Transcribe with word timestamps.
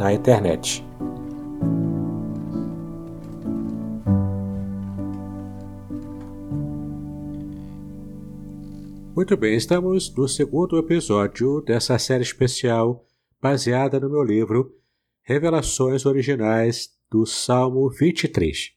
na 0.00 0.14
internet. 0.14 0.82
Muito 9.14 9.36
bem, 9.36 9.54
estamos 9.54 10.14
no 10.16 10.26
segundo 10.26 10.78
episódio 10.78 11.60
dessa 11.60 11.98
série 11.98 12.22
especial 12.22 13.04
baseada 13.42 14.00
no 14.00 14.08
meu 14.08 14.22
livro 14.24 14.74
Revelações 15.22 16.06
Originais 16.06 16.88
do 17.10 17.26
Salmo 17.26 17.90
23. 17.90 18.72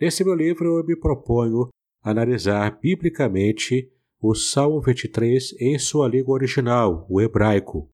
Nesse 0.00 0.22
meu 0.22 0.36
livro 0.36 0.78
eu 0.78 0.84
me 0.84 0.94
proponho 0.94 1.70
analisar 2.00 2.78
biblicamente 2.80 3.90
o 4.22 4.32
Salmo 4.32 4.80
23 4.80 5.56
em 5.60 5.76
sua 5.76 6.06
língua 6.06 6.34
original, 6.34 7.04
o 7.10 7.20
hebraico. 7.20 7.90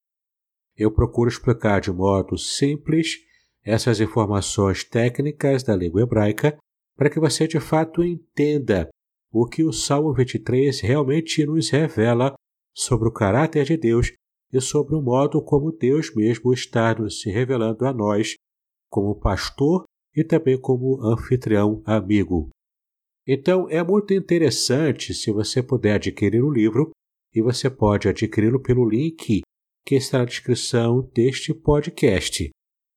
Eu 0.77 0.91
procuro 0.91 1.29
explicar 1.29 1.81
de 1.81 1.93
modo 1.93 2.37
simples 2.39 3.19
essas 3.65 4.01
informações 4.01 4.85
técnicas 4.85 5.63
da 5.63 5.77
língua 5.77 6.03
hebraica 6.03 6.57
para 6.97 7.11
que 7.11 7.21
você 7.21 7.47
de 7.47 7.61
fato 7.61 8.03
entenda 8.03 8.89
o 9.33 9.47
que 9.47 9.65
o 9.65 9.73
Salmo 9.73 10.13
23 10.13 10.81
realmente 10.81 11.45
nos 11.47 11.71
revela 11.71 12.35
sobre 12.75 13.09
o 13.09 13.13
caráter 13.13 13.65
de 13.65 13.77
Deus 13.77 14.13
e 14.53 14.61
sobre 14.61 14.95
o 14.95 15.01
modo 15.01 15.43
como 15.43 15.73
Deus 15.73 16.15
mesmo 16.15 16.53
está 16.53 16.95
nos 16.95 17.21
se 17.21 17.31
revelando 17.31 17.87
a 17.87 17.93
nós 17.93 18.35
como 18.91 19.19
pastor 19.19 19.85
e 20.15 20.23
também 20.23 20.61
como 20.61 21.03
anfitrião 21.03 21.83
amigo. 21.87 22.51
Então 23.27 23.69
é 23.71 23.83
muito 23.83 24.13
interessante 24.13 25.15
se 25.15 25.33
você 25.33 25.63
puder 25.63 25.95
adquirir 25.95 26.43
o 26.43 26.53
livro 26.53 26.91
e 27.35 27.41
você 27.41 27.71
pode 27.71 28.09
adquiri-lo 28.09 28.61
pelo 28.61 28.87
link 28.87 29.41
que 29.85 29.95
está 29.95 30.19
na 30.19 30.25
descrição 30.25 31.11
deste 31.15 31.53
podcast. 31.53 32.51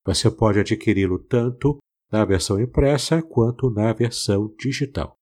Você 0.04 0.30
pode 0.30 0.60
adquiri-lo 0.60 1.18
tanto 1.18 1.78
na 2.10 2.24
versão 2.24 2.60
impressa 2.60 3.22
quanto 3.22 3.70
na 3.70 3.92
versão 3.92 4.54
digital. 4.58 5.15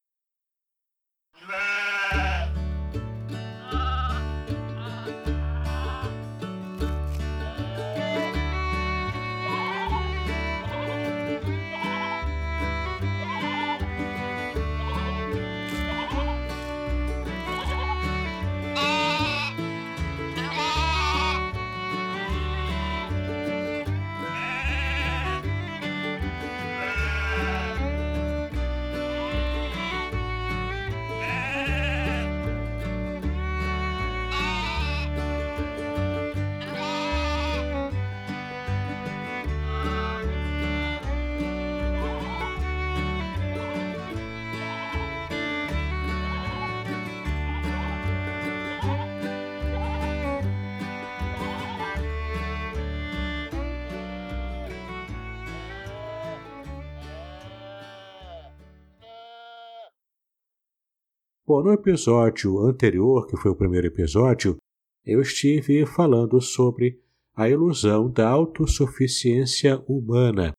Bom, 61.47 61.62
no 61.62 61.75
episódio 61.75 62.59
anterior, 62.60 63.27
que 63.27 63.37
foi 63.37 63.50
o 63.50 63.55
primeiro 63.55 63.87
episódio, 63.87 64.56
eu 65.05 65.21
estive 65.21 65.84
falando 65.84 66.41
sobre 66.41 66.99
a 67.37 67.50
ilusão 67.50 68.10
da 68.10 68.27
autossuficiência 68.31 69.78
humana. 69.87 70.54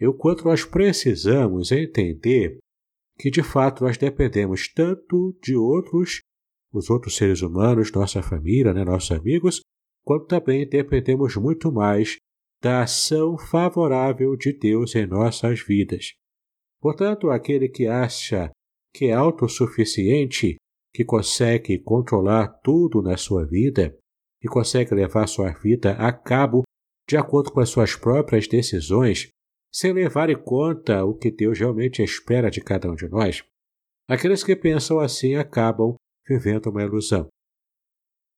E 0.00 0.08
o 0.08 0.12
quanto 0.12 0.44
nós 0.44 0.64
precisamos 0.64 1.70
entender 1.70 2.58
que 3.16 3.30
de 3.30 3.44
fato 3.44 3.84
nós 3.84 3.96
dependemos 3.96 4.66
tanto 4.66 5.38
de 5.40 5.54
outros, 5.54 6.18
os 6.72 6.90
outros 6.90 7.14
seres 7.16 7.40
humanos, 7.40 7.92
nossa 7.92 8.20
família, 8.20 8.74
né, 8.74 8.84
nossos 8.84 9.12
amigos, 9.12 9.60
quanto 10.04 10.26
também 10.26 10.68
dependemos 10.68 11.36
muito 11.36 11.70
mais 11.70 12.16
da 12.60 12.82
ação 12.82 13.38
favorável 13.38 14.34
de 14.34 14.52
Deus 14.52 14.96
em 14.96 15.06
nossas 15.06 15.60
vidas. 15.60 16.14
Portanto, 16.80 17.30
aquele 17.30 17.68
que 17.68 17.86
acha 17.86 18.50
que 18.94 19.06
é 19.06 19.12
autossuficiente, 19.12 20.56
que 20.94 21.04
consegue 21.04 21.78
controlar 21.78 22.46
tudo 22.62 23.02
na 23.02 23.16
sua 23.16 23.44
vida 23.44 23.98
e 24.40 24.46
consegue 24.46 24.94
levar 24.94 25.26
sua 25.26 25.50
vida 25.50 25.92
a 25.92 26.12
cabo 26.12 26.62
de 27.08 27.16
acordo 27.16 27.52
com 27.52 27.60
as 27.60 27.68
suas 27.68 27.96
próprias 27.96 28.46
decisões, 28.46 29.28
sem 29.72 29.92
levar 29.92 30.30
em 30.30 30.40
conta 30.40 31.04
o 31.04 31.14
que 31.14 31.30
Deus 31.30 31.58
realmente 31.58 32.02
espera 32.02 32.50
de 32.50 32.60
cada 32.60 32.90
um 32.90 32.94
de 32.94 33.08
nós, 33.08 33.42
aqueles 34.08 34.44
que 34.44 34.54
pensam 34.54 35.00
assim 35.00 35.34
acabam 35.34 35.96
vivendo 36.26 36.70
uma 36.70 36.82
ilusão. 36.82 37.26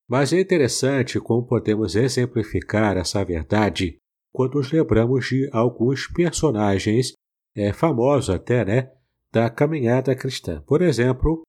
Mas 0.08 0.32
é 0.32 0.40
interessante 0.40 1.20
como 1.20 1.46
podemos 1.46 1.94
exemplificar 1.94 2.96
essa 2.96 3.24
verdade 3.24 3.98
quando 4.32 4.54
nos 4.54 4.70
lembramos 4.70 5.26
de 5.26 5.48
alguns 5.52 6.06
personagens 6.06 7.12
é, 7.56 7.72
famosos 7.72 8.30
até, 8.30 8.64
né, 8.64 8.95
da 9.36 9.50
caminhada 9.50 10.16
cristã. 10.16 10.62
Por 10.66 10.80
exemplo, 10.80 11.42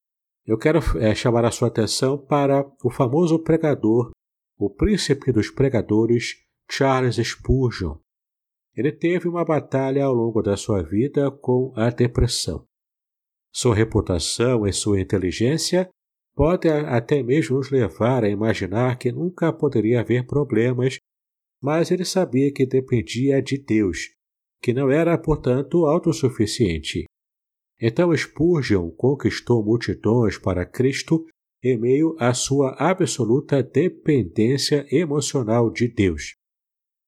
eu 0.45 0.57
quero 0.57 0.79
é, 0.99 1.15
chamar 1.15 1.45
a 1.45 1.51
sua 1.51 1.69
atenção 1.69 2.17
para 2.17 2.69
o 2.83 2.91
famoso 2.91 3.41
pregador, 3.41 4.11
o 4.59 4.69
príncipe 4.69 5.31
dos 5.31 5.49
pregadores, 5.49 6.35
Charles 6.69 7.15
Spurgeon. 7.15 7.95
Ele 8.75 8.91
teve 8.91 9.29
uma 9.29 9.45
batalha 9.45 10.03
ao 10.03 10.13
longo 10.13 10.41
da 10.41 10.57
sua 10.57 10.83
vida 10.83 11.31
com 11.31 11.71
a 11.77 11.89
depressão. 11.89 12.67
Sua 13.53 13.73
reputação 13.73 14.67
e 14.67 14.73
sua 14.73 14.99
inteligência 14.99 15.89
podem 16.35 16.71
até 16.71 17.23
mesmo 17.23 17.55
nos 17.55 17.71
levar 17.71 18.25
a 18.25 18.29
imaginar 18.29 18.97
que 18.97 19.13
nunca 19.13 19.53
poderia 19.53 20.01
haver 20.01 20.27
problemas, 20.27 20.97
mas 21.63 21.89
ele 21.89 22.03
sabia 22.03 22.51
que 22.51 22.65
dependia 22.65 23.41
de 23.41 23.57
Deus, 23.57 24.09
que 24.61 24.73
não 24.73 24.91
era, 24.91 25.17
portanto, 25.17 25.85
autossuficiente. 25.85 27.06
Então 27.79 28.15
Spurgeon 28.15 28.89
conquistou 28.91 29.63
multidões 29.63 30.37
para 30.37 30.65
Cristo 30.65 31.25
em 31.63 31.77
meio 31.77 32.15
à 32.19 32.33
sua 32.33 32.71
absoluta 32.77 33.61
dependência 33.61 34.85
emocional 34.91 35.71
de 35.71 35.87
Deus. 35.87 36.35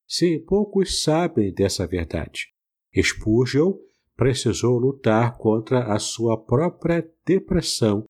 Sim, 0.07 0.39
poucos 0.39 1.03
sabem 1.03 1.53
dessa 1.53 1.85
verdade. 1.85 2.47
Spurgeon 2.95 3.73
precisou 4.15 4.77
lutar 4.77 5.37
contra 5.37 5.93
a 5.93 5.99
sua 5.99 6.37
própria 6.37 7.07
depressão 7.25 8.03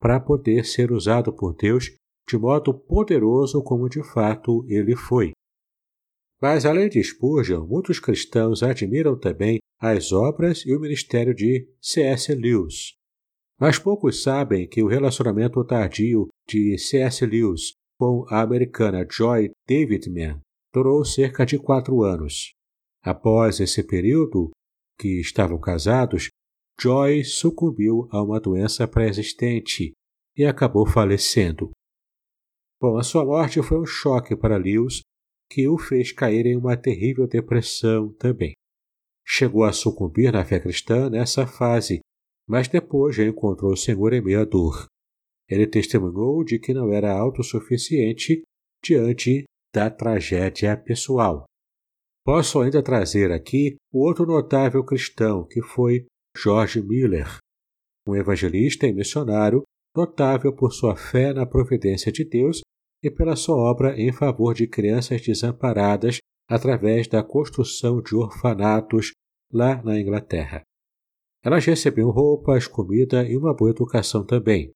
para 0.00 0.20
poder 0.20 0.64
ser 0.64 0.92
usado 0.92 1.32
por 1.32 1.54
Deus 1.54 1.96
de 2.28 2.36
modo 2.36 2.74
poderoso 2.74 3.62
como 3.62 3.88
de 3.88 4.02
fato 4.02 4.64
ele 4.68 4.96
foi. 4.96 5.32
Mas, 6.40 6.66
além 6.66 6.88
de 6.88 7.02
Spurgeon, 7.02 7.66
muitos 7.66 7.98
cristãos 7.98 8.62
admiram 8.62 9.18
também 9.18 9.58
as 9.80 10.12
obras 10.12 10.64
e 10.66 10.74
o 10.74 10.80
ministério 10.80 11.34
de 11.34 11.68
C.S. 11.80 12.34
Lewis. 12.34 12.94
Mas 13.58 13.78
poucos 13.78 14.22
sabem 14.22 14.68
que 14.68 14.82
o 14.82 14.86
relacionamento 14.86 15.64
tardio 15.64 16.28
de 16.46 16.76
C.S. 16.78 17.24
Lewis 17.24 17.72
com 17.98 18.26
a 18.28 18.42
americana 18.42 19.06
Joy 19.10 19.50
Davidman 19.66 20.40
durou 20.72 21.04
cerca 21.04 21.46
de 21.46 21.58
quatro 21.58 22.02
anos. 22.02 22.54
Após 23.02 23.60
esse 23.60 23.82
período, 23.82 24.50
que 24.98 25.20
estavam 25.20 25.58
casados, 25.58 26.28
Joy 26.78 27.24
sucumbiu 27.24 28.06
a 28.10 28.22
uma 28.22 28.38
doença 28.38 28.86
pré-existente 28.86 29.92
e 30.36 30.44
acabou 30.44 30.86
falecendo. 30.86 31.70
Bom, 32.78 32.98
a 32.98 33.02
sua 33.02 33.24
morte 33.24 33.62
foi 33.62 33.80
um 33.80 33.86
choque 33.86 34.36
para 34.36 34.58
Lewis, 34.58 35.00
que 35.50 35.68
o 35.68 35.78
fez 35.78 36.12
cair 36.12 36.46
em 36.46 36.56
uma 36.56 36.76
terrível 36.76 37.26
depressão 37.26 38.12
também. 38.14 38.52
Chegou 39.24 39.64
a 39.64 39.72
sucumbir 39.72 40.32
na 40.32 40.44
fé 40.44 40.60
cristã 40.60 41.10
nessa 41.10 41.46
fase, 41.46 42.00
mas 42.48 42.68
depois 42.68 43.18
encontrou 43.18 43.72
o 43.72 43.76
Senhor 43.76 44.12
em 44.12 44.22
meio 44.22 44.40
à 44.40 44.44
dor. 44.44 44.86
Ele 45.48 45.66
testemunhou 45.66 46.44
de 46.44 46.58
que 46.58 46.74
não 46.74 46.92
era 46.92 47.12
autossuficiente 47.12 48.42
diante 48.82 49.44
da 49.74 49.90
tragédia 49.90 50.76
pessoal. 50.76 51.44
Posso 52.24 52.60
ainda 52.60 52.82
trazer 52.82 53.30
aqui 53.30 53.76
o 53.92 54.04
outro 54.04 54.26
notável 54.26 54.84
cristão, 54.84 55.46
que 55.46 55.62
foi 55.62 56.06
George 56.36 56.82
Miller, 56.82 57.38
um 58.06 58.14
evangelista 58.14 58.86
e 58.86 58.92
missionário 58.92 59.62
notável 59.96 60.54
por 60.54 60.72
sua 60.72 60.96
fé 60.96 61.32
na 61.32 61.46
providência 61.46 62.12
de 62.12 62.24
Deus 62.24 62.60
e 63.02 63.10
pela 63.10 63.36
sua 63.36 63.56
obra 63.56 64.00
em 64.00 64.12
favor 64.12 64.54
de 64.54 64.66
crianças 64.66 65.20
desamparadas 65.22 66.18
através 66.48 67.06
da 67.06 67.22
construção 67.22 68.00
de 68.00 68.14
orfanatos 68.14 69.12
lá 69.52 69.82
na 69.82 69.98
Inglaterra. 69.98 70.62
Elas 71.42 71.64
recebiam 71.64 72.10
roupas, 72.10 72.66
comida 72.66 73.24
e 73.28 73.36
uma 73.36 73.54
boa 73.54 73.70
educação 73.70 74.24
também. 74.24 74.70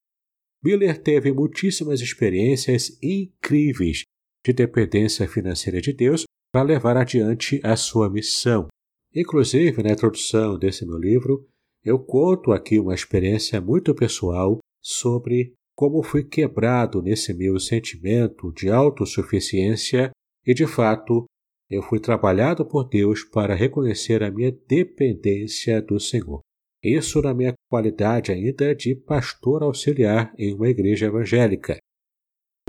Miller 0.63 1.01
teve 1.01 1.31
muitíssimas 1.31 2.01
experiências 2.01 2.97
incríveis 3.01 4.03
de 4.45 4.53
dependência 4.53 5.27
financeira 5.27 5.81
de 5.81 5.91
Deus 5.91 6.23
para 6.51 6.63
levar 6.63 6.97
adiante 6.97 7.59
a 7.63 7.75
sua 7.75 8.09
missão. 8.09 8.67
Inclusive, 9.13 9.81
na 9.83 9.91
introdução 9.91 10.57
desse 10.57 10.85
meu 10.85 10.97
livro, 10.97 11.47
eu 11.83 11.97
conto 11.97 12.51
aqui 12.51 12.79
uma 12.79 12.93
experiência 12.93 13.59
muito 13.59 13.93
pessoal 13.95 14.59
sobre 14.81 15.53
como 15.81 16.03
fui 16.03 16.23
quebrado 16.23 17.01
nesse 17.01 17.33
meu 17.33 17.59
sentimento 17.59 18.53
de 18.53 18.69
autossuficiência 18.69 20.11
e, 20.45 20.53
de 20.53 20.67
fato, 20.67 21.25
eu 21.67 21.81
fui 21.81 21.99
trabalhado 21.99 22.63
por 22.63 22.87
Deus 22.87 23.23
para 23.23 23.55
reconhecer 23.55 24.21
a 24.21 24.29
minha 24.29 24.51
dependência 24.51 25.81
do 25.81 25.99
Senhor. 25.99 26.41
Isso 26.83 27.19
na 27.23 27.33
minha 27.33 27.55
qualidade 27.67 28.31
ainda 28.31 28.75
de 28.75 28.93
pastor 28.93 29.63
auxiliar 29.63 30.31
em 30.37 30.53
uma 30.53 30.69
igreja 30.69 31.07
evangélica. 31.07 31.79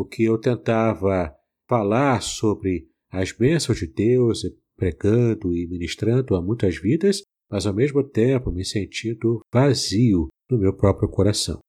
O 0.00 0.06
que 0.06 0.24
eu 0.24 0.38
tentava 0.38 1.36
falar 1.68 2.22
sobre 2.22 2.88
as 3.10 3.30
bênçãos 3.30 3.78
de 3.78 3.88
Deus, 3.88 4.40
pregando 4.74 5.54
e 5.54 5.66
ministrando 5.66 6.34
a 6.34 6.40
muitas 6.40 6.78
vidas, 6.78 7.20
mas 7.50 7.66
ao 7.66 7.74
mesmo 7.74 8.02
tempo 8.02 8.50
me 8.50 8.64
sentindo 8.64 9.42
vazio 9.52 10.28
no 10.50 10.56
meu 10.56 10.74
próprio 10.74 11.10
coração. 11.10 11.60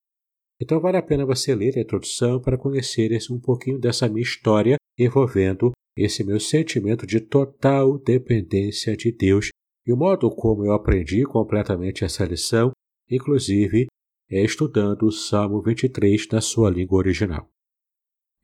Então 0.61 0.79
vale 0.79 0.97
a 0.97 1.01
pena 1.01 1.25
você 1.25 1.53
ler 1.53 1.77
a 1.77 1.81
introdução 1.81 2.39
para 2.39 2.57
conhecer 2.57 3.11
um 3.29 3.39
pouquinho 3.39 3.79
dessa 3.79 4.07
minha 4.07 4.21
história 4.21 4.77
envolvendo 4.97 5.71
esse 5.97 6.23
meu 6.23 6.39
sentimento 6.39 7.05
de 7.05 7.19
total 7.19 7.97
dependência 7.97 8.95
de 8.95 9.11
Deus 9.11 9.49
e 9.85 9.91
o 9.91 9.97
modo 9.97 10.29
como 10.29 10.65
eu 10.65 10.71
aprendi 10.71 11.23
completamente 11.23 12.03
essa 12.03 12.23
lição, 12.25 12.71
inclusive 13.09 13.87
é 14.29 14.43
estudando 14.43 15.03
o 15.03 15.11
Salmo 15.11 15.61
23 15.61 16.27
na 16.29 16.41
sua 16.41 16.69
língua 16.69 16.97
original. 16.97 17.49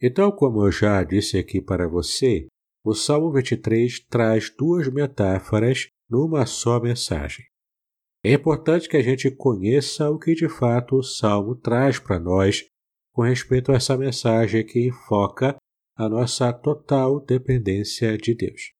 Então, 0.02 0.32
como 0.32 0.66
eu 0.66 0.72
já 0.72 1.04
disse 1.04 1.38
aqui 1.38 1.62
para 1.62 1.88
você, 1.88 2.48
o 2.86 2.94
Salmo 2.94 3.32
23 3.32 4.00
traz 4.08 4.50
duas 4.56 4.88
metáforas 4.88 5.90
numa 6.10 6.46
só 6.46 6.80
mensagem. 6.80 7.49
É 8.24 8.34
importante 8.34 8.90
que 8.90 8.98
a 8.98 9.02
gente 9.02 9.32
conheça 9.32 10.10
o 10.10 10.20
que 10.20 10.34
de 10.36 10.50
fato 10.50 10.98
o 10.98 11.04
Salmo 11.04 11.56
traz 11.56 12.00
para 12.00 12.20
nós 12.20 12.66
com 13.14 13.22
respeito 13.22 13.72
a 13.72 13.76
essa 13.76 13.98
mensagem 13.98 14.66
que 14.66 14.88
enfoca 14.88 15.56
a 15.96 16.10
nossa 16.10 16.52
total 16.52 17.20
dependência 17.20 18.18
de 18.18 18.34
Deus. 18.36 18.74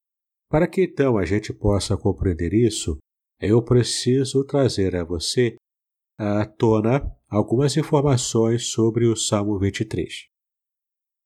Para 0.50 0.68
que 0.68 0.84
então 0.84 1.18
a 1.18 1.26
gente 1.26 1.54
possa 1.54 1.96
compreender 1.96 2.54
isso, 2.54 2.98
eu 3.40 3.64
preciso 3.64 4.44
trazer 4.44 4.96
a 4.96 5.06
você 5.06 5.56
à 6.18 6.46
tona 6.46 7.02
algumas 7.30 7.78
informações 7.78 8.68
sobre 8.72 9.06
o 9.06 9.16
Salmo 9.16 9.58
23. 9.58 10.28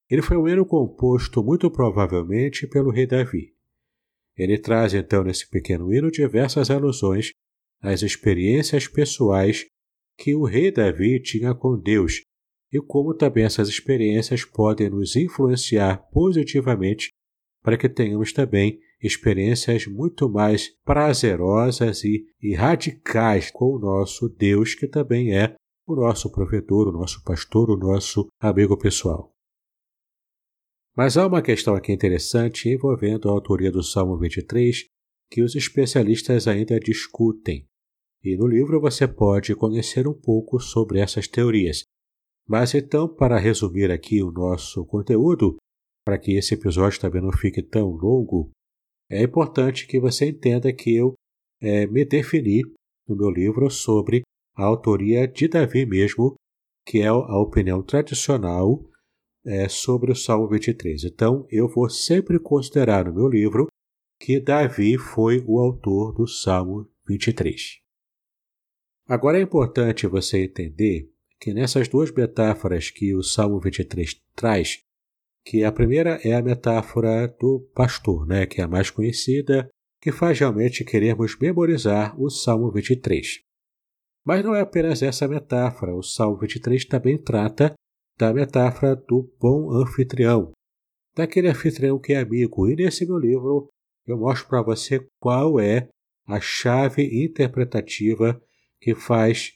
Ele 0.10 0.21
foi 0.21 0.38
um 0.38 0.48
hino 0.48 0.65
composto 0.65 1.44
muito 1.44 1.71
provavelmente 1.71 2.68
pelo 2.68 2.92
rei 2.92 3.07
Davi. 3.07 3.56
Ele 4.38 4.60
traz 4.60 4.94
então 4.94 5.24
nesse 5.24 5.50
pequeno 5.50 5.92
hino 5.92 6.12
diversas 6.12 6.69
alusões 6.69 7.31
as 7.83 8.01
experiências 8.01 8.88
pessoais 8.88 9.65
que 10.18 10.33
o 10.33 10.45
rei 10.45 10.71
Davi 10.71 11.21
tinha 11.21 11.53
com 11.53 11.77
Deus 11.77 12.21
e 12.71 12.80
como 12.81 13.13
também 13.13 13.44
essas 13.44 13.68
experiências 13.68 14.45
podem 14.45 14.89
nos 14.89 15.15
influenciar 15.15 15.97
positivamente 16.12 17.09
para 17.62 17.77
que 17.77 17.89
tenhamos 17.89 18.33
também 18.33 18.80
experiências 19.01 19.85
muito 19.85 20.30
mais 20.30 20.69
prazerosas 20.83 22.03
e, 22.03 22.25
e 22.41 22.53
radicais 22.53 23.51
com 23.51 23.75
o 23.75 23.80
nosso 23.80 24.29
Deus, 24.29 24.74
que 24.74 24.88
também 24.88 25.36
é 25.36 25.56
o 25.86 25.95
nosso 25.95 26.31
provedor, 26.31 26.88
o 26.88 26.97
nosso 26.97 27.21
pastor, 27.24 27.69
o 27.69 27.77
nosso 27.77 28.27
amigo 28.39 28.77
pessoal. 28.77 29.33
Mas 30.95 31.18
há 31.18 31.27
uma 31.27 31.41
questão 31.41 31.75
aqui 31.75 31.91
interessante 31.91 32.69
envolvendo 32.69 33.27
a 33.27 33.31
autoria 33.31 33.71
do 33.71 33.83
Salmo 33.83 34.18
23 34.18 34.86
que 35.29 35.41
os 35.41 35.56
especialistas 35.56 36.47
ainda 36.47 36.79
discutem. 36.79 37.68
E 38.23 38.37
no 38.37 38.47
livro 38.47 38.79
você 38.79 39.07
pode 39.07 39.53
conhecer 39.55 40.07
um 40.07 40.13
pouco 40.13 40.59
sobre 40.59 40.99
essas 40.99 41.27
teorias. 41.27 41.83
Mas 42.47 42.73
então, 42.73 43.07
para 43.07 43.37
resumir 43.37 43.91
aqui 43.91 44.23
o 44.23 44.31
nosso 44.31 44.85
conteúdo, 44.85 45.57
para 46.05 46.17
que 46.17 46.33
esse 46.33 46.53
episódio 46.53 47.00
também 47.00 47.21
não 47.21 47.31
fique 47.31 47.62
tão 47.62 47.89
longo, 47.89 48.51
é 49.09 49.21
importante 49.21 49.88
que 49.88 50.00
você 50.00 50.29
entenda 50.29 50.71
que 50.74 50.95
eu 50.95 51.13
é, 51.62 51.86
me 51.88 52.05
defini 52.05 52.62
no 53.07 53.15
meu 53.15 53.29
livro 53.29 53.69
sobre 53.69 54.21
a 54.55 54.63
autoria 54.63 55.27
de 55.27 55.48
Davi 55.48 55.86
mesmo, 55.86 56.36
que 56.86 57.00
é 57.00 57.07
a 57.07 57.39
opinião 57.39 57.81
tradicional 57.83 58.83
é, 59.45 59.67
sobre 59.67 60.12
o 60.12 60.15
Salmo 60.15 60.48
23. 60.48 61.03
Então, 61.03 61.45
eu 61.50 61.67
vou 61.67 61.89
sempre 61.89 62.39
considerar 62.39 63.05
no 63.05 63.13
meu 63.13 63.27
livro 63.27 63.67
que 64.19 64.39
Davi 64.39 64.98
foi 64.98 65.43
o 65.45 65.59
autor 65.59 66.13
do 66.13 66.27
Salmo 66.27 66.89
23. 67.07 67.82
Agora 69.07 69.38
é 69.38 69.41
importante 69.41 70.07
você 70.07 70.45
entender 70.45 71.10
que 71.39 71.53
nessas 71.53 71.89
duas 71.89 72.12
metáforas 72.12 72.89
que 72.89 73.13
o 73.13 73.22
Salmo 73.22 73.60
23 73.60 74.22
traz, 74.33 74.81
que 75.45 75.63
a 75.63 75.72
primeira 75.74 76.22
é 76.24 76.33
a 76.33 76.41
metáfora 76.41 77.27
do 77.27 77.69
pastor, 77.75 78.25
né, 78.25 78.45
que 78.45 78.62
é 78.62 78.63
a 78.63 78.67
mais 78.67 78.89
conhecida, 78.89 79.69
que 80.01 80.12
faz 80.12 80.39
realmente 80.39 80.86
querermos 80.86 81.38
memorizar 81.38 82.19
o 82.19 82.29
Salmo 82.29 82.72
23. 82.72 83.41
Mas 84.25 84.43
não 84.43 84.55
é 84.55 84.62
apenas 84.62 85.01
essa 85.01 85.27
metáfora, 85.27 85.93
o 85.93 86.01
Salmo 86.01 86.38
23 86.38 86.86
também 86.86 87.17
trata 87.17 87.74
da 88.17 88.33
metáfora 88.33 88.95
do 88.95 89.29
bom 89.38 89.69
anfitrião, 89.72 90.53
daquele 91.13 91.50
anfitrião 91.50 92.00
que 92.00 92.13
é 92.13 92.22
amigo. 92.22 92.69
E 92.69 92.75
nesse 92.75 93.05
meu 93.05 93.17
livro 93.17 93.67
eu 94.07 94.17
mostro 94.17 94.48
para 94.48 94.62
você 94.62 95.05
qual 95.19 95.60
é 95.60 95.89
a 96.25 96.39
chave 96.39 97.25
interpretativa 97.25 98.41
que 98.83 98.93
faz 98.93 99.53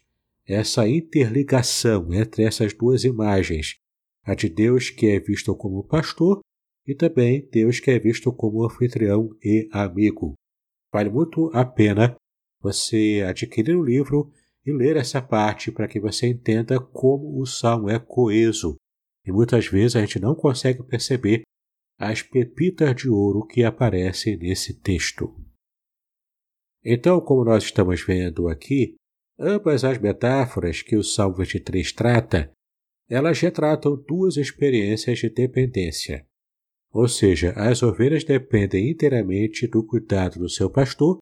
essa 0.48 0.88
interligação 0.88 2.14
entre 2.14 2.44
essas 2.44 2.74
duas 2.74 3.04
imagens, 3.04 3.76
a 4.24 4.34
de 4.34 4.48
Deus 4.48 4.90
que 4.90 5.08
é 5.08 5.20
visto 5.20 5.54
como 5.54 5.84
pastor 5.84 6.40
e 6.88 6.96
também 6.96 7.46
Deus 7.52 7.82
que 7.82 7.92
é 7.92 8.00
visto 8.00 8.32
como 8.32 8.64
anfitrião 8.64 9.30
e 9.44 9.68
amigo. 9.74 10.34
Vale 10.94 11.10
muito 11.10 11.52
a 11.54 11.66
pena 11.66 12.16
você 12.62 13.22
adquirir 13.28 13.76
o 13.76 13.84
livro 13.84 14.32
e 14.66 14.72
ler 14.72 14.96
essa 14.96 15.22
parte 15.22 15.74
para 15.74 15.90
que 15.90 16.00
você 16.00 16.28
entenda 16.28 16.80
como 16.80 17.42
o 17.42 17.46
salmo 17.46 17.90
é 17.90 18.00
coeso. 18.00 18.78
E 19.26 19.32
muitas 19.32 19.68
vezes 19.68 19.98
a 19.98 20.00
gente 20.00 20.20
não 20.20 20.34
consegue 20.34 20.82
perceber 20.84 21.42
as 22.00 22.22
pepitas 22.22 22.96
de 22.96 23.10
ouro 23.10 23.46
que 23.46 23.66
aparecem 23.66 24.38
nesse 24.38 24.80
texto. 24.80 25.36
Então, 26.84 27.20
como 27.20 27.44
nós 27.44 27.66
estamos 27.66 28.02
vendo 28.02 28.48
aqui, 28.48 28.96
Ambas 29.40 29.84
as 29.84 30.00
metáforas 30.00 30.82
que 30.82 30.96
o 30.96 31.04
Salmo 31.04 31.36
23 31.38 31.92
trata, 31.92 32.52
elas 33.10 33.40
retratam 33.40 33.96
duas 34.08 34.36
experiências 34.36 35.20
de 35.20 35.30
dependência. 35.30 36.26
Ou 36.92 37.08
seja, 37.08 37.52
as 37.52 37.84
ovelhas 37.84 38.24
dependem 38.24 38.90
inteiramente 38.90 39.68
do 39.68 39.86
cuidado 39.86 40.40
do 40.40 40.50
seu 40.50 40.70
pastor 40.70 41.20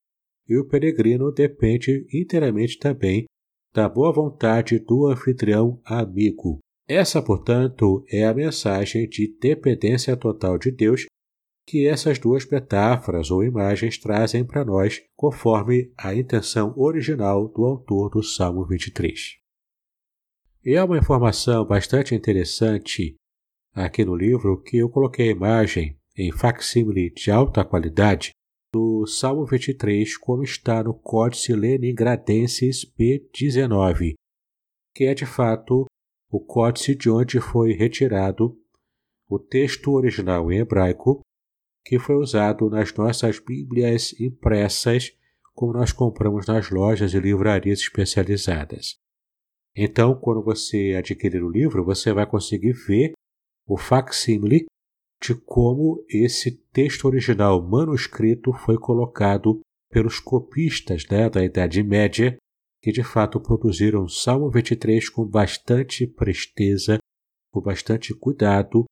e 0.48 0.58
o 0.58 0.66
peregrino 0.66 1.32
depende 1.32 2.08
inteiramente 2.14 2.80
também 2.80 3.26
da 3.74 3.90
boa 3.90 4.14
vontade 4.14 4.80
do 4.80 5.08
anfitrião 5.08 5.82
amigo. 5.84 6.60
Essa, 6.88 7.22
portanto, 7.22 8.06
é 8.10 8.24
a 8.24 8.34
mensagem 8.34 9.10
de 9.10 9.36
dependência 9.40 10.16
total 10.16 10.58
de 10.58 10.72
Deus 10.72 11.06
que 11.66 11.88
essas 11.88 12.20
duas 12.20 12.46
metáforas 12.48 13.32
ou 13.32 13.44
imagens 13.44 13.98
trazem 13.98 14.46
para 14.46 14.64
nós, 14.64 15.02
conforme 15.16 15.92
a 15.98 16.14
intenção 16.14 16.74
original 16.78 17.48
do 17.48 17.66
autor 17.66 18.10
do 18.10 18.22
Salmo 18.22 18.66
23. 18.66 19.40
E 20.64 20.78
há 20.78 20.86
uma 20.86 20.98
informação 20.98 21.66
bastante 21.66 22.14
interessante 22.14 23.16
aqui 23.74 24.06
no 24.06 24.16
livro 24.16 24.62
que 24.62 24.78
eu 24.78 24.90
coloquei 24.90 25.30
a 25.30 25.32
imagem 25.32 25.98
em 26.18 26.32
facsímile 26.32 27.10
de 27.12 27.32
alta 27.32 27.66
qualidade 27.66 28.32
do 28.72 29.06
Salmo 29.08 29.46
23, 29.46 30.18
como 30.18 30.44
está 30.44 30.84
no 30.84 30.94
Códice 30.94 31.54
Leningradensis 31.54 32.86
P19, 32.86 34.14
que 34.94 35.06
é 35.06 35.14
de 35.14 35.26
fato 35.26 35.86
o 36.32 36.40
códice 36.40 36.96
de 36.96 37.10
onde 37.10 37.40
foi 37.40 37.74
retirado 37.74 38.58
o 39.30 39.40
texto 39.40 39.92
original 39.92 40.52
em 40.52 40.60
hebraico 40.60 41.22
que 41.86 42.00
foi 42.00 42.16
usado 42.16 42.68
nas 42.70 42.94
nossas 42.96 43.40
Bíblias 43.40 44.20
impressas, 44.20 45.16
como 45.54 45.72
nós 45.72 45.92
compramos 45.92 46.48
nas 46.48 46.72
lojas 46.72 47.14
e 47.14 47.20
livrarias 47.20 47.80
especializadas. 47.80 48.96
Então, 49.76 50.16
quando 50.16 50.44
você 50.44 50.96
adquirir 50.98 51.44
o 51.44 51.50
livro, 51.50 51.86
você 51.86 52.12
vai 52.12 52.26
conseguir 52.26 52.74
ver 52.74 53.14
o 53.68 53.78
facsímile 53.78 54.66
de 55.22 55.36
como 55.36 56.04
esse 56.10 56.52
texto 56.72 57.06
original 57.06 57.62
manuscrito 57.62 58.52
foi 58.54 58.78
colocado 58.78 59.60
pelos 59.92 60.20
copistas 60.20 61.06
né, 61.10 61.30
da 61.30 61.44
Idade 61.44 61.84
Média, 61.84 62.38
que 62.82 62.92
de 62.92 63.04
fato 63.04 63.40
produziram 63.40 64.04
o 64.04 64.10
Salmo 64.10 64.50
23 64.50 65.10
com 65.10 65.26
bastante 65.26 66.06
presteza, 66.06 66.98
com 67.52 67.62
bastante 67.62 68.14
cuidado 68.14 68.86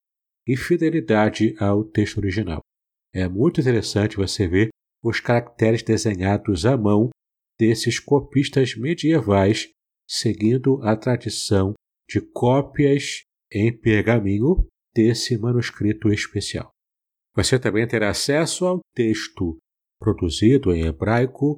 e 0.47 0.55
fidelidade 0.55 1.55
ao 1.59 1.83
texto 1.83 2.17
original. 2.17 2.61
É 3.13 3.27
muito 3.27 3.61
interessante 3.61 4.17
você 4.17 4.47
ver 4.47 4.69
os 5.03 5.19
caracteres 5.19 5.83
desenhados 5.83 6.65
à 6.65 6.75
mão 6.75 7.09
desses 7.59 7.99
copistas 7.99 8.75
medievais, 8.75 9.69
seguindo 10.07 10.81
a 10.81 10.95
tradição 10.95 11.73
de 12.09 12.19
cópias 12.19 13.23
em 13.51 13.71
pergaminho 13.77 14.67
desse 14.95 15.37
manuscrito 15.37 16.11
especial. 16.11 16.71
Você 17.35 17.59
também 17.59 17.87
terá 17.87 18.09
acesso 18.09 18.65
ao 18.65 18.79
texto 18.95 19.57
produzido 19.99 20.73
em 20.73 20.85
hebraico 20.85 21.57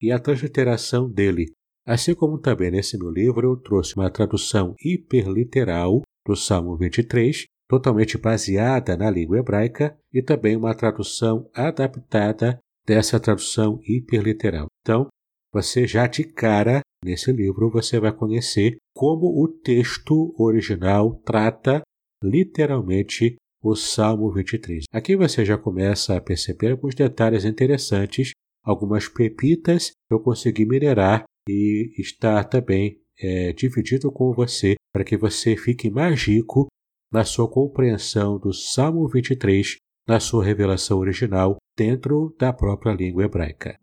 e 0.00 0.10
a 0.10 0.18
transliteração 0.18 1.10
dele, 1.10 1.52
assim 1.86 2.14
como 2.14 2.40
também 2.40 2.70
nesse 2.70 2.96
meu 2.98 3.10
livro 3.10 3.52
eu 3.52 3.56
trouxe 3.56 3.94
uma 3.96 4.10
tradução 4.10 4.74
hiperliteral 4.80 6.02
do 6.26 6.36
Salmo 6.36 6.76
23 6.76 7.44
totalmente 7.72 8.18
baseada 8.18 8.98
na 8.98 9.10
língua 9.10 9.38
hebraica 9.38 9.96
e 10.12 10.20
também 10.22 10.54
uma 10.54 10.74
tradução 10.74 11.48
adaptada 11.54 12.58
dessa 12.86 13.18
tradução 13.18 13.80
hiperliteral. 13.88 14.66
Então, 14.82 15.08
você 15.50 15.86
já 15.86 16.06
de 16.06 16.22
cara 16.24 16.82
nesse 17.02 17.32
livro 17.32 17.70
você 17.70 17.98
vai 17.98 18.12
conhecer 18.12 18.76
como 18.94 19.42
o 19.42 19.48
texto 19.48 20.34
original 20.38 21.14
trata 21.24 21.80
literalmente 22.22 23.36
o 23.64 23.74
Salmo 23.74 24.30
23. 24.30 24.84
Aqui 24.92 25.16
você 25.16 25.42
já 25.42 25.56
começa 25.56 26.14
a 26.14 26.20
perceber 26.20 26.72
alguns 26.72 26.94
detalhes 26.94 27.46
interessantes, 27.46 28.32
algumas 28.62 29.08
pepitas 29.08 29.92
que 29.92 30.14
eu 30.14 30.20
consegui 30.20 30.66
minerar 30.66 31.24
e 31.48 31.90
estar 31.98 32.44
também 32.44 33.00
é, 33.18 33.54
dividido 33.54 34.12
com 34.12 34.30
você 34.34 34.74
para 34.92 35.04
que 35.04 35.16
você 35.16 35.56
fique 35.56 35.90
mais 35.90 36.24
rico 36.24 36.68
na 37.12 37.24
sua 37.24 37.46
compreensão 37.46 38.38
do 38.38 38.54
Salmo 38.54 39.06
23 39.06 39.76
na 40.08 40.18
sua 40.18 40.42
revelação 40.42 40.98
original 40.98 41.58
dentro 41.76 42.34
da 42.38 42.52
própria 42.52 42.92
língua 42.92 43.24
hebraica. 43.24 43.76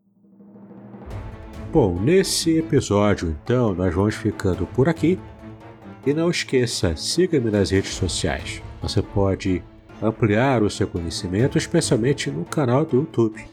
Bom, 1.71 1.99
nesse 2.01 2.57
episódio 2.57 3.37
então 3.43 3.75
nós 3.75 3.93
vamos 3.93 4.15
ficando 4.15 4.65
por 4.65 4.89
aqui. 4.89 5.19
E 6.05 6.13
não 6.13 6.31
esqueça, 6.31 6.95
siga-me 6.95 7.51
nas 7.51 7.69
redes 7.69 7.93
sociais. 7.93 8.63
Você 8.81 9.01
pode 9.01 9.61
ampliar 10.01 10.63
o 10.63 10.69
seu 10.69 10.87
conhecimento, 10.87 11.57
especialmente 11.57 12.31
no 12.31 12.45
canal 12.45 12.85
do 12.85 12.97
YouTube. 12.97 13.45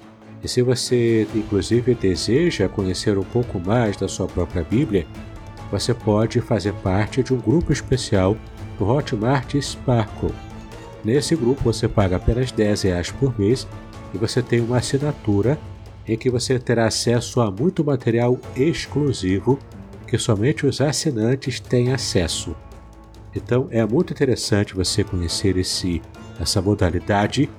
E 0.43 0.49
se 0.49 0.63
você, 0.63 1.27
inclusive, 1.35 1.95
deseja 1.95 2.69
conhecer 2.69 3.19
um 3.19 3.25
pouco 3.25 3.59
mais 3.59 3.97
da 3.97 4.07
sua 4.07 4.29
própria 4.29 4.63
Bíblia, 4.63 5.07
você 5.71 5.93
pode 5.93 6.41
fazer 6.41 6.73
parte 6.75 7.23
de 7.23 7.35
um 7.35 7.39
grupo 7.39 7.73
especial 7.73 8.37
Hotmart 8.85 9.55
Sparkle. 9.61 10.35
Nesse 11.05 11.37
grupo 11.37 11.63
você 11.63 11.87
paga 11.89 12.17
apenas 12.17 12.51
10 12.51 12.83
reais 12.83 13.11
por 13.11 13.39
mês 13.39 13.67
e 14.13 14.19
você 14.19 14.43
tem 14.43 14.61
uma 14.61 14.79
assinatura 14.79 15.59
em 16.07 16.17
que 16.17 16.31
você 16.31 16.59
terá 16.59 16.87
acesso 16.87 17.41
a 17.41 17.51
muito 17.51 17.85
material 17.85 18.39
exclusivo 18.57 19.59
que 20.07 20.19
somente 20.19 20.67
os 20.67 20.81
assinantes 20.81 21.59
têm 21.61 21.93
acesso. 21.93 22.55
Então 23.35 23.69
é 23.71 23.85
muito 23.85 24.13
interessante 24.13 24.75
você 24.75 25.05
conhecer 25.05 25.57
esse, 25.57 26.01
essa 26.41 26.63
modalidade 26.63 27.51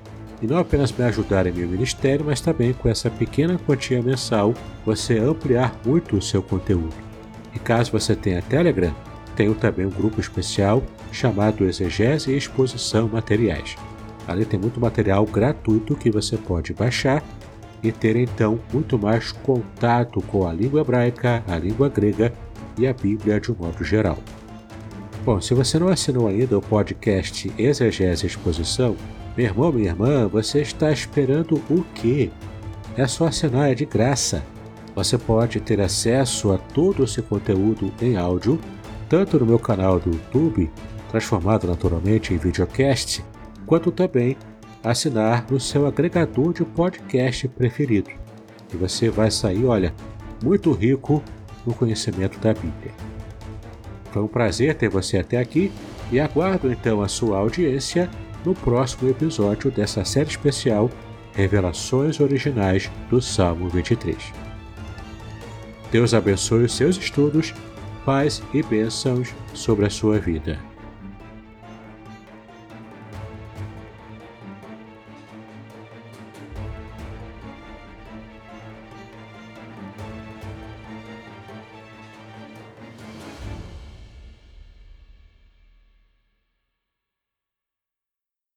e 0.41 0.47
não 0.47 0.57
apenas 0.57 0.91
me 0.91 1.03
ajudar 1.05 1.45
em 1.47 1.51
meu 1.51 1.67
ministério, 1.67 2.25
mas 2.25 2.41
também 2.41 2.73
com 2.73 2.87
essa 2.87 3.09
pequena 3.09 3.59
quantia 3.65 4.01
mensal 4.01 4.53
você 4.85 5.17
ampliar 5.17 5.75
muito 5.85 6.15
o 6.15 6.21
seu 6.21 6.41
conteúdo. 6.41 6.93
E 7.53 7.59
caso 7.59 7.91
você 7.91 8.15
tenha 8.15 8.41
Telegram, 8.41 8.93
tenho 9.37 9.53
também 9.53 9.85
um 9.85 9.91
grupo 9.91 10.19
especial 10.19 10.83
chamado 11.11 11.63
Exegese 11.63 12.31
e 12.31 12.37
Exposição 12.37 13.07
Materiais. 13.07 13.75
Ali 14.27 14.43
tem 14.43 14.59
muito 14.59 14.81
material 14.81 15.23
gratuito 15.25 15.95
que 15.95 16.09
você 16.09 16.35
pode 16.35 16.73
baixar 16.73 17.23
e 17.81 17.91
ter 17.91 18.15
então 18.15 18.59
muito 18.73 18.97
mais 18.97 19.31
contato 19.31 20.21
com 20.23 20.47
a 20.47 20.51
língua 20.51 20.81
hebraica, 20.81 21.43
a 21.47 21.57
língua 21.57 21.87
grega 21.87 22.33
e 22.77 22.87
a 22.87 22.93
Bíblia 22.93 23.39
de 23.39 23.51
um 23.51 23.55
modo 23.55 23.83
geral. 23.83 24.17
Bom, 25.23 25.39
se 25.39 25.53
você 25.53 25.77
não 25.77 25.89
assinou 25.89 26.27
ainda 26.27 26.57
o 26.57 26.61
podcast 26.61 27.51
Exegese 27.57 28.25
Exposição, 28.25 28.95
meu 29.37 29.45
irmão, 29.45 29.71
minha 29.71 29.89
irmã, 29.89 30.27
você 30.27 30.61
está 30.61 30.91
esperando 30.91 31.61
o 31.69 31.85
quê? 31.93 32.31
É 32.97 33.05
só 33.05 33.27
assinar, 33.27 33.71
é 33.71 33.75
de 33.75 33.85
graça. 33.85 34.43
Você 34.95 35.15
pode 35.15 35.59
ter 35.59 35.79
acesso 35.79 36.51
a 36.51 36.57
todo 36.57 37.03
esse 37.03 37.21
conteúdo 37.21 37.93
em 38.01 38.17
áudio, 38.17 38.59
tanto 39.09 39.39
no 39.39 39.45
meu 39.45 39.59
canal 39.59 39.99
do 39.99 40.11
YouTube 40.11 40.69
transformado 41.09 41.67
naturalmente 41.67 42.33
em 42.33 42.37
videocast, 42.37 43.23
quanto 43.65 43.91
também 43.91 44.37
assinar 44.83 45.45
no 45.49 45.59
seu 45.59 45.85
agregador 45.85 46.53
de 46.53 46.63
podcast 46.63 47.47
preferido. 47.47 48.09
E 48.73 48.77
você 48.77 49.09
vai 49.09 49.31
sair, 49.31 49.65
olha, 49.65 49.93
muito 50.43 50.71
rico 50.71 51.23
no 51.65 51.73
conhecimento 51.73 52.39
da 52.39 52.53
Bíblia. 52.53 52.93
Foi 54.11 54.21
um 54.21 54.27
prazer 54.27 54.75
ter 54.75 54.89
você 54.89 55.17
até 55.17 55.37
aqui 55.37 55.71
e 56.11 56.19
aguardo 56.19 56.71
então 56.71 57.01
a 57.01 57.07
sua 57.07 57.37
audiência 57.37 58.09
no 58.45 58.53
próximo 58.53 59.09
episódio 59.09 59.69
dessa 59.69 60.05
série 60.05 60.29
especial 60.29 60.89
Revelações 61.33 62.19
Originais 62.19 62.89
do 63.09 63.21
Salmo 63.21 63.69
23. 63.69 64.17
Deus 65.91 66.13
abençoe 66.13 66.65
os 66.65 66.75
seus 66.75 66.97
estudos, 66.97 67.53
paz 68.07 68.41
e 68.53 68.63
bênçãos 68.63 69.35
sobre 69.53 69.85
a 69.85 69.89
sua 69.89 70.17
vida. 70.17 70.57